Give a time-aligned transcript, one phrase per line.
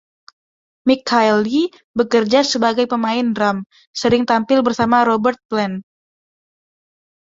[0.89, 1.61] Michael Lee
[2.01, 3.57] bekerja sebagai pemain drum,
[4.01, 5.75] sering tampil bersama Robert Plant.